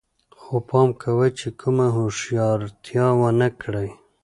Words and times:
خو 0.39 0.55
پام 0.69 0.89
کوئ 1.01 1.29
چې 1.39 1.47
کومه 1.59 1.87
هوښیارتیا 1.95 3.05
ونه 3.19 3.47
کړئ 3.61 3.89